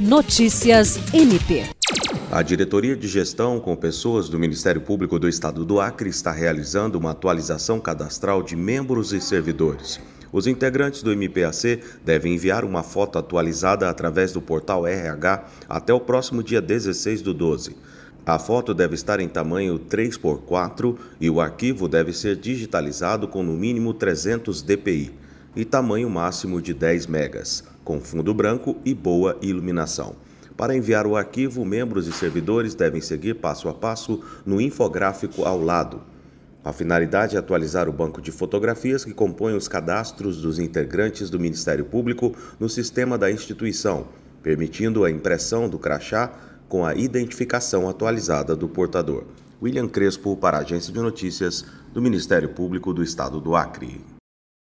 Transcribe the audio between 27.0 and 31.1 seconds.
megas, com fundo branco e boa iluminação. Para enviar